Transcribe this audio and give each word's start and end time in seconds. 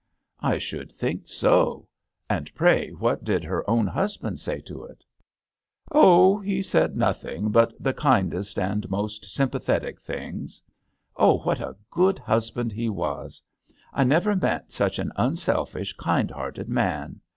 "I 0.39 0.57
should 0.57 0.91
think 0.91 1.27
so. 1.27 1.87
And 2.27 2.51
pray, 2.55 2.89
what 2.89 3.23
did 3.23 3.43
her 3.43 3.69
own 3.69 3.85
husband 3.85 4.39
say 4.39 4.59
to 4.61 4.83
it?"" 4.85 5.05
Oh! 5.91 6.39
he 6.39 6.63
said 6.63 6.97
nothing 6.97 7.51
but 7.51 7.73
the 7.79 7.93
Tk£ 7.93 7.93
h6x£L 7.93 7.93
D^ANGLEXERRfi. 7.93 7.93
1$ 7.93 7.95
kindest 7.97 8.57
and 8.57 8.89
most 8.89 9.25
sympathetic 9.25 10.01
things. 10.01 10.59
Oh 11.15 11.37
I 11.41 11.43
what 11.43 11.59
a 11.59 11.75
good 11.91 12.17
hus 12.17 12.49
band 12.49 12.71
he 12.71 12.89
was! 12.89 13.43
I 13.93 14.03
never 14.03 14.35
met 14.35 14.71
such 14.71 14.97
an 14.97 15.11
unselfish, 15.17 15.95
kindhearted 15.97 16.67
man! 16.67 17.21